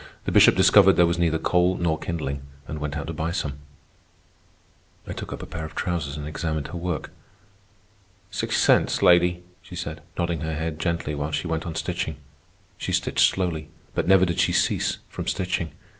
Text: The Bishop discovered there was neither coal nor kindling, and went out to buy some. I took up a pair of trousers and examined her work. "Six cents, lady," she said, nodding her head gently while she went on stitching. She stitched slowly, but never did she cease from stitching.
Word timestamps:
The 0.25 0.31
Bishop 0.31 0.55
discovered 0.55 0.93
there 0.93 1.05
was 1.05 1.19
neither 1.19 1.37
coal 1.37 1.77
nor 1.77 1.99
kindling, 1.99 2.41
and 2.67 2.79
went 2.79 2.97
out 2.97 3.05
to 3.05 3.13
buy 3.13 3.29
some. 3.29 3.59
I 5.05 5.13
took 5.13 5.31
up 5.31 5.43
a 5.43 5.45
pair 5.45 5.63
of 5.63 5.75
trousers 5.75 6.17
and 6.17 6.27
examined 6.27 6.69
her 6.69 6.77
work. 6.79 7.11
"Six 8.31 8.59
cents, 8.59 9.03
lady," 9.03 9.43
she 9.61 9.75
said, 9.75 10.01
nodding 10.17 10.39
her 10.39 10.55
head 10.55 10.79
gently 10.79 11.13
while 11.13 11.29
she 11.31 11.45
went 11.45 11.67
on 11.67 11.75
stitching. 11.75 12.15
She 12.79 12.91
stitched 12.93 13.29
slowly, 13.31 13.69
but 13.93 14.07
never 14.07 14.25
did 14.25 14.39
she 14.39 14.53
cease 14.53 14.97
from 15.07 15.27
stitching. 15.27 15.69